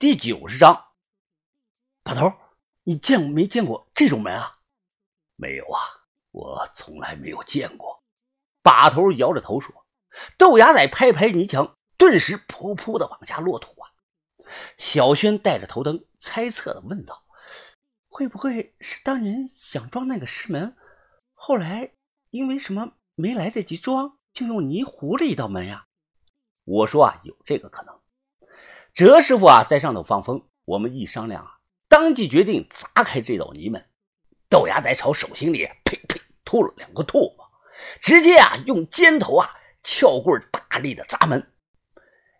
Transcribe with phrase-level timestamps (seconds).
[0.00, 0.92] 第九十章，
[2.04, 2.32] 把头，
[2.84, 4.60] 你见没见过这种门啊？
[5.34, 8.04] 没有啊，我从来没有见过。
[8.62, 9.84] 把头摇着头说。
[10.36, 13.90] 豆芽仔拍拍泥墙，顿时噗噗的往下落土啊！
[14.76, 17.24] 小轩带着头灯，猜测的问道
[18.06, 20.76] ：“会不会是当年想装那个石门，
[21.34, 21.94] 后来
[22.30, 25.88] 因为什么没来得及装，就用泥糊了一道门呀？”
[26.62, 28.00] 我说啊，有这个可能。
[28.98, 33.86] 哲师傅啊，在上头放风，我们一商量啊，当即决定砸开这道泥门。
[34.50, 37.48] 豆芽仔朝手心里呸呸吐了两个唾沫，
[38.00, 39.48] 直接啊用尖头啊
[39.84, 41.48] 撬棍大力的砸门，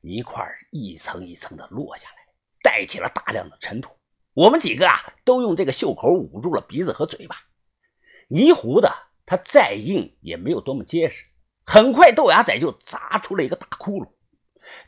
[0.00, 2.14] 泥块一层一层的落下来，
[2.62, 3.90] 带起了大量的尘土。
[4.34, 7.34] 我们几个啊都用这个袖口捂住了鼻子和嘴巴。
[8.28, 8.94] 泥糊的
[9.26, 11.24] 它再硬也没有多么结实，
[11.66, 14.08] 很快豆芽仔就砸出了一个大窟窿，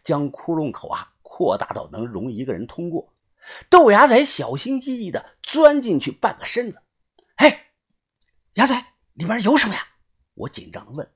[0.04, 1.14] 将窟窿口啊。
[1.36, 3.12] 扩大到能容一个人通过，
[3.68, 6.80] 豆芽仔小心翼翼地钻进去半个身子。
[7.34, 7.72] 哎，
[8.54, 8.74] 芽仔
[9.12, 9.86] 里边有什么呀？
[10.32, 11.12] 我紧张地问。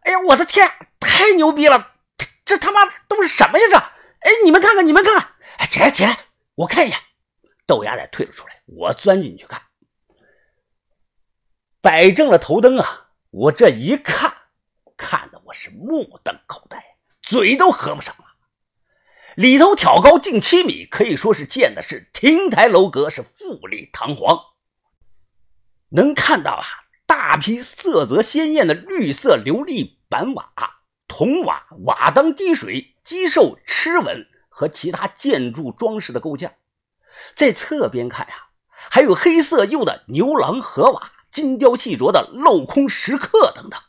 [0.00, 0.66] 哎呀，我的天，
[0.98, 1.96] 太牛逼了！
[2.46, 3.64] 这他妈都是什么呀？
[3.70, 5.34] 这，哎，你们看看，你们看看！
[5.58, 6.16] 哎，起来起来，
[6.54, 6.98] 我看一眼。
[7.66, 9.60] 豆芽仔退了出来，我钻进去看。
[11.82, 14.34] 摆正了头灯啊，我这一看，
[14.96, 16.82] 看得我是目瞪口呆，
[17.20, 18.29] 嘴都合不上了。
[19.36, 24.38] 里头挑高近七米，可以说是建的是亭台楼阁，是富丽堂皇。
[25.90, 26.64] 能看到啊，
[27.06, 30.52] 大批色泽鲜艳的绿色琉璃板瓦、
[31.08, 36.56] 铜瓦、瓦当滴水、基兽螭纹和其他建筑装饰的构件。
[37.34, 43.80] 在侧边看呀，还有黑色釉的牛郎河瓦、精雕细琢的镂空石刻等等。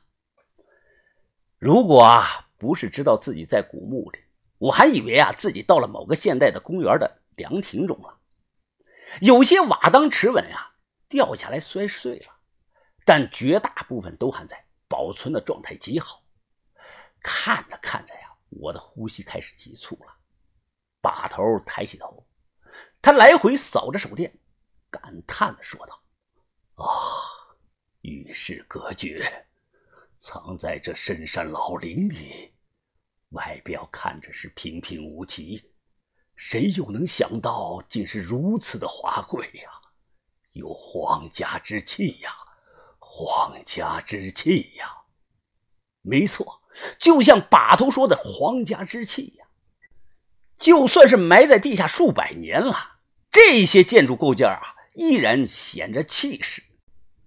[1.58, 4.20] 如果啊，不是知道自己在古墓里。
[4.62, 8.20] 我还以为啊，自己到了某个现代的公园的凉亭中了。
[9.20, 10.76] 有些瓦当齿纹啊，
[11.10, 12.28] 掉下来摔碎了，
[13.04, 16.24] 但绝大部分都还在，保存的状态极好。
[17.24, 20.16] 看着看着呀，我的呼吸开始急促了。
[21.02, 22.28] 把头抬起头，
[23.02, 24.32] 他来回扫着手电，
[24.92, 26.04] 感叹的说道
[26.78, 26.86] ：“啊，
[28.02, 29.48] 与世隔绝，
[30.20, 32.54] 藏在这深山老林里。”
[33.32, 35.72] 外表看着是平平无奇，
[36.36, 39.70] 谁又能想到竟是如此的华贵呀？
[40.54, 42.36] 有皇家之气呀，
[43.00, 44.86] 皇家之气呀！
[46.02, 46.62] 没错，
[47.00, 49.46] 就像把头说的，皇家之气呀！
[50.58, 52.98] 就算是埋在地下数百年了，
[53.32, 56.64] 这些建筑构件啊，依然显着气势。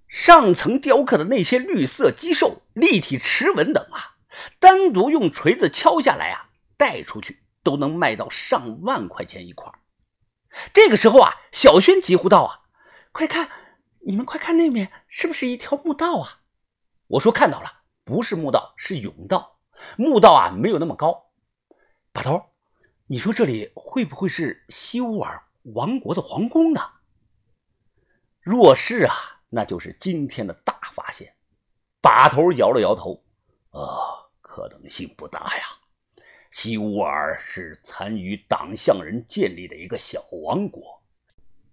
[0.07, 4.14] 上层雕刻的那些绿色鸡兽、立体齿纹等啊。
[4.59, 9.73] 单独用锤子敲下来啊，带出去都能卖到上万块钱一块。
[10.73, 12.61] 这个时候啊，小轩急呼道：“啊，
[13.13, 13.51] 快看，
[14.07, 16.41] 你们快看那面，是不是一条墓道啊？”
[17.09, 19.59] 我说：“看到了，不是墓道，是甬道。
[19.97, 21.33] 墓道啊，没有那么高。”
[22.13, 22.41] 把头，
[23.07, 25.43] 你说这里会不会是西乌尔
[25.75, 26.81] 王国的皇宫呢？
[28.41, 31.35] 若是啊，那就是今天的大发现。
[32.01, 33.25] 把头摇了摇头，
[33.71, 34.24] 啊。
[34.55, 35.65] 可能性不大呀。
[36.53, 41.03] 西乌尔是残余党项人建立的一个小王国。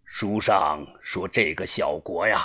[0.03, 2.39] 书上说，这个小国呀，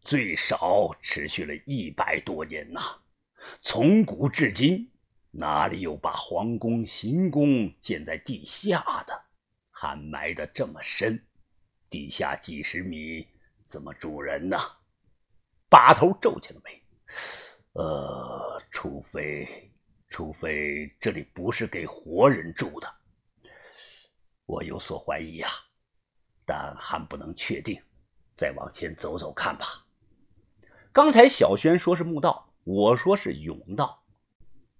[0.00, 2.80] 最少持续了一百多年呐。
[3.60, 4.90] 从古至今，
[5.30, 9.24] 哪里有把皇宫、行宫建在地下的？
[9.70, 11.22] 还埋得这么深，
[11.90, 13.28] 地下几十米，
[13.66, 14.56] 怎么住人呢？
[15.68, 16.82] 把头皱起了眉。
[17.78, 19.70] 呃，除非，
[20.08, 22.90] 除非这里不是给活人住的，
[24.46, 25.48] 我有所怀疑呀，
[26.46, 27.78] 但还不能确定，
[28.34, 29.84] 再往前走走看吧。
[30.90, 34.02] 刚才小轩说是墓道，我说是甬道，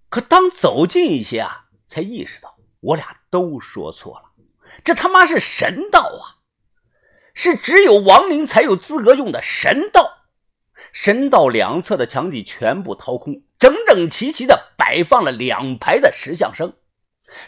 [0.09, 4.31] 可当走近一些啊，才意识到我俩都说错了，
[4.83, 6.41] 这他妈是神道啊，
[7.35, 10.16] 是只有亡灵才有资格用的神道。
[10.91, 16.73] 神道两侧的墙体全部掏空，整整齐齐地摆放了两排的石像生。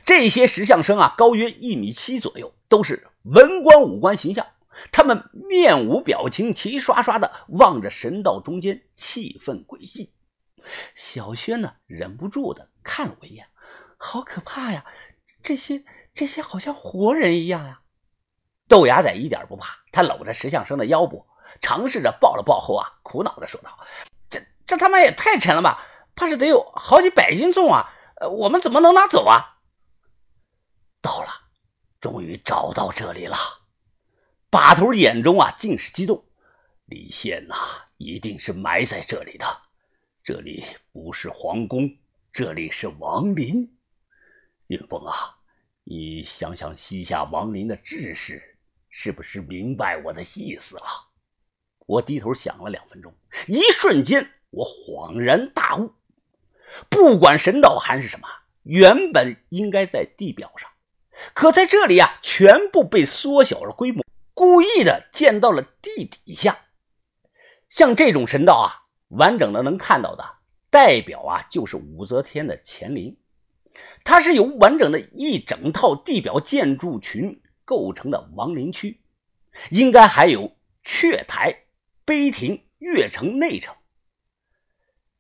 [0.06, 4.46] 这些石像生啊，高约一米七左右，都是文官武官形象。
[4.92, 10.12] 他们面无表情，齐刷刷地望着神道中间，气氛诡异。
[10.96, 13.48] 小轩呢，忍不住地看了我一眼，
[13.98, 14.86] 好可怕呀！
[15.42, 15.84] 这些
[16.14, 17.82] 这些好像活人一样呀。
[18.68, 21.26] 豆芽仔一点不怕，他搂着石像生的腰部。
[21.62, 23.78] 尝试着抱了抱后啊，苦恼的说道
[24.30, 25.86] ：“这这他妈也太沉了吧，
[26.16, 27.94] 怕是得有好几百斤重啊！
[28.22, 29.60] 呃，我们怎么能拿走啊？”
[31.02, 31.28] 到了，
[32.02, 33.38] 终于找到这里了。
[34.50, 36.26] 把头眼中啊尽是激动。
[36.86, 37.56] 李现呐，
[37.98, 39.46] 一定是埋在这里的。
[40.24, 41.90] 这里不是皇宫，
[42.34, 43.78] 这里是王陵。
[44.68, 45.38] 云峰啊，
[45.84, 48.58] 你想想西夏王陵的志士，
[48.90, 51.09] 是不是明白我的意思了？
[51.90, 53.12] 我低头想了两分钟，
[53.48, 55.94] 一瞬间我恍然大悟。
[56.88, 58.28] 不管神道还是什么，
[58.62, 60.70] 原本应该在地表上，
[61.34, 64.06] 可在这里啊，全部被缩小了规模，
[64.36, 66.66] 故意的建到了地底下。
[67.70, 70.24] 像这种神道啊，完整的能看到的，
[70.70, 73.18] 代表啊就是武则天的乾陵，
[74.04, 79.02] 它是由完整的一整套地表建筑群构成的王陵区，
[79.72, 81.64] 应该还有阙台、
[82.10, 83.76] 碑亭、月城、内城。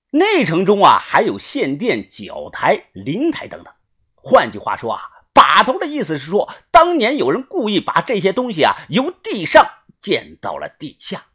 [0.10, 3.72] 内城中啊，还有献殿、角台、灵台等等。
[4.16, 5.02] 换句话说啊，
[5.32, 9.70] 把头的意思是说，当年有人故意把这些东西啊由地上
[10.00, 11.28] 建到了地下。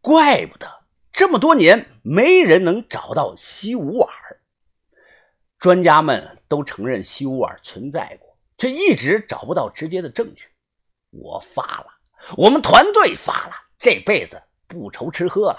[0.00, 4.40] 怪不得这么多年没人能找到西武尔。
[5.58, 10.46] 专家们都承认西吴尔存在过，却一直找不到直接的证据。
[11.10, 11.88] 我发了，
[12.38, 15.58] 我们团队发了，这辈子不愁吃喝了。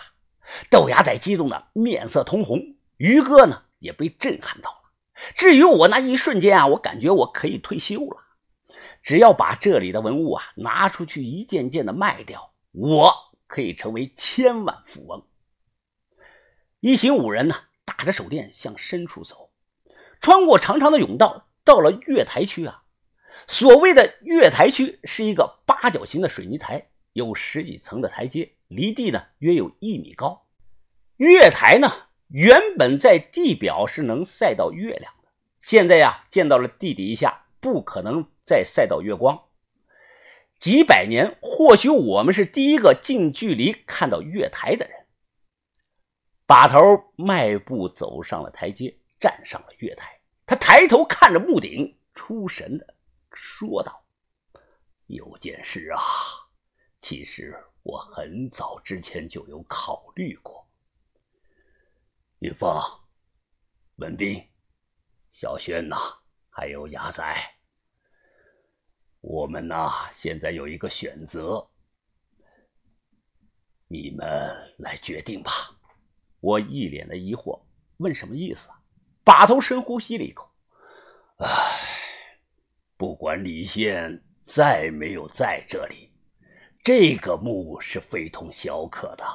[0.69, 4.77] 豆芽仔激动的面色通红，于哥呢也被震撼到了。
[5.35, 8.23] 至于我那一瞬间啊，我感觉我可以退休了，
[9.03, 13.13] 只要把这里的文物啊拿出去一件件的卖掉，我
[13.45, 15.25] 可以成为千万富翁。
[16.79, 19.51] 一行五人呢，打着手电向深处走，
[20.21, 22.83] 穿过长长的甬道，到了月台区啊。
[23.45, 28.55] 所谓的月台区是一个八角形的水泥台，有十几层的台阶。
[28.69, 30.45] 离地呢约有一米高，
[31.17, 31.91] 月台呢
[32.27, 35.29] 原本在地表是能晒到月亮的，
[35.59, 39.47] 现在呀建到了地底下，不可能再晒到月光。
[40.59, 45.07] 几百年，或许我们是第一个近距离看到月台的人。
[46.45, 46.77] 把头
[47.15, 52.93] 迈步走上了台阶，站上了月台，他抬头看着木顶，出神的
[53.33, 54.03] 说道
[55.07, 55.99] ：“有件事啊，
[56.99, 60.67] 其实……”我很早之前就有考虑过，
[62.39, 62.79] 云峰、
[63.95, 64.45] 文斌、
[65.31, 65.95] 小轩呐，
[66.49, 67.23] 还有牙仔，
[69.21, 71.69] 我们呐现在有一个选择，
[73.87, 74.27] 你们
[74.77, 75.51] 来决定吧。
[76.41, 77.61] 我一脸的疑惑，
[77.97, 78.81] 问什么意思啊？
[79.23, 80.49] 把头深呼吸了一口，
[81.37, 81.47] 唉，
[82.97, 86.08] 不管李现在没有在这里。
[86.83, 89.25] 这个墓是非同小可的。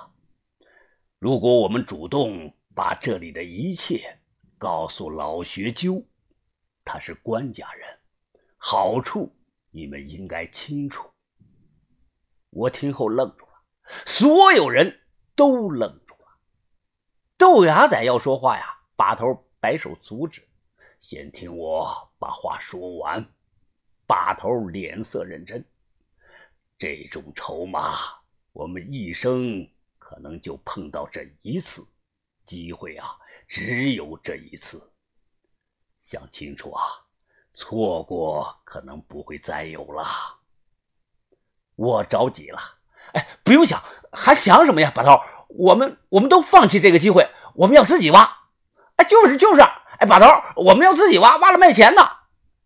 [1.19, 4.19] 如果我们主动把这里的一切
[4.59, 6.05] 告诉老学究，
[6.85, 7.99] 他是官家人，
[8.57, 9.35] 好处
[9.71, 11.09] 你们应该清楚。
[12.51, 13.53] 我听后愣住了，
[14.07, 15.01] 所有人
[15.35, 16.27] 都愣住了。
[17.37, 18.65] 豆芽仔要说话呀，
[18.97, 19.27] 把头
[19.61, 20.43] 摆手阻止，
[21.01, 23.25] 先听我把话说完。
[24.07, 25.65] 把头脸色认真。
[26.79, 27.95] 这种筹码，
[28.53, 29.69] 我们一生
[29.99, 31.87] 可能就碰到这一次
[32.45, 33.17] 机会啊，
[33.47, 34.93] 只有这一次。
[36.01, 36.83] 想清楚啊，
[37.55, 40.05] 错过可能不会再有了。
[41.77, 42.59] 我着急了，
[43.15, 43.83] 哎，不用想，
[44.13, 45.19] 还想什么呀，把头，
[45.49, 48.31] 我们我们都放弃这个机会，我们要自己挖。
[48.97, 50.27] 哎，就是就是，哎，把头，
[50.63, 52.03] 我们要自己挖，挖了卖钱呢。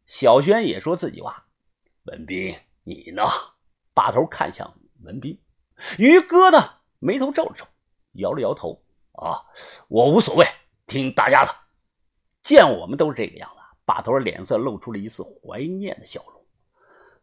[0.07, 1.45] 小轩也说自己挖。
[2.05, 3.23] 文斌，你呢？
[3.99, 5.37] 把头看向文斌，
[5.99, 6.71] 于哥呢？
[7.01, 7.67] 眉头皱了皱，
[8.13, 8.81] 摇了摇头。
[9.15, 9.43] 啊，
[9.89, 10.47] 我无所谓，
[10.87, 11.53] 听大家的。
[12.41, 16.47] 见我们都是这个样子，把头脸色露出了一丝怀念的笑容。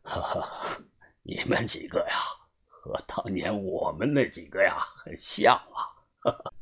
[0.02, 0.84] 呵呵，
[1.24, 2.18] 你们几个呀，
[2.68, 5.88] 和当年我们那几个呀，很像啊。
[6.20, 6.54] 哈哈，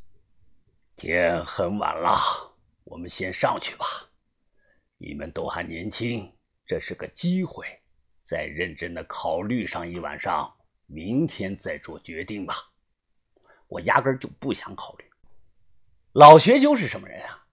[0.95, 2.19] 天很晚了，
[2.83, 3.85] 我们先上去吧。
[4.99, 6.31] 你们都还年轻，
[6.67, 7.65] 这是个机会。
[8.23, 10.51] 再认真的考虑上一晚上，
[10.87, 12.55] 明天再做决定吧。
[13.67, 15.05] 我压根就不想考虑。
[16.13, 17.45] 老学究是什么人啊？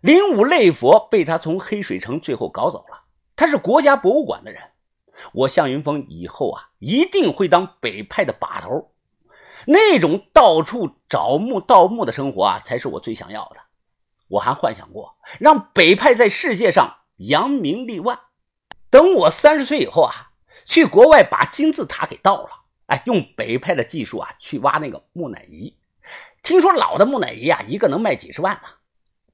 [0.00, 3.04] 灵武类佛被他从黑水城最后搞走了，
[3.36, 4.60] 他是国家博物馆的人。
[5.32, 8.92] 我向云峰以后啊，一定会当北派的把头。
[9.66, 13.60] 那种到处找墓盗墓的生活啊，才是我最想要的。
[14.26, 18.18] 我还幻想过让北派在世界上扬名立万。
[18.92, 20.32] 等我三十岁以后啊，
[20.66, 22.50] 去国外把金字塔给盗了，
[22.88, 25.74] 哎，用北派的技术啊去挖那个木乃伊。
[26.42, 28.68] 听说老的木乃伊啊，一个能卖几十万呢。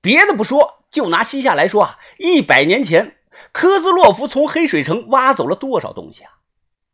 [0.00, 3.16] 别的不说，就拿西夏来说啊，一百年前
[3.50, 6.34] 科兹洛夫从黑水城挖走了多少东西啊？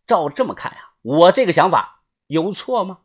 [0.07, 3.01] 照这么看呀，我这个想法有错吗？